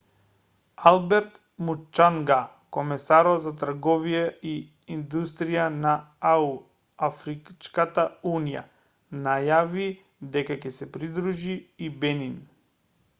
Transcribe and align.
алберт 0.91 1.35
мучанга 1.67 2.37
комесарот 2.77 3.43
за 3.43 3.51
трговија 3.63 4.23
и 4.53 4.55
индустрија 4.97 5.67
на 5.85 5.93
ау 6.31 6.49
афричката 7.11 8.07
унија 8.33 8.67
најави 9.29 9.89
дека 10.39 10.61
ќе 10.65 10.75
се 10.81 10.89
придружи 10.99 11.63
и 11.89 11.93
бенин 12.05 12.35